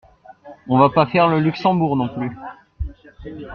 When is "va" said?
0.79-0.89